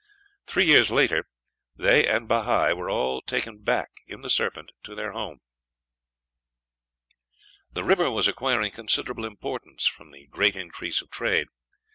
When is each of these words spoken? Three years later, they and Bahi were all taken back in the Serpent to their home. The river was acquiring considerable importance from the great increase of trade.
Three 0.47 0.65
years 0.65 0.89
later, 0.89 1.27
they 1.75 2.07
and 2.07 2.27
Bahi 2.27 2.73
were 2.73 2.89
all 2.89 3.21
taken 3.21 3.59
back 3.61 3.91
in 4.07 4.21
the 4.21 4.31
Serpent 4.31 4.71
to 4.81 4.95
their 4.95 5.11
home. 5.11 5.41
The 7.73 7.83
river 7.83 8.09
was 8.09 8.27
acquiring 8.27 8.71
considerable 8.71 9.25
importance 9.27 9.85
from 9.85 10.09
the 10.09 10.25
great 10.25 10.55
increase 10.55 11.03
of 11.03 11.11
trade. 11.11 11.49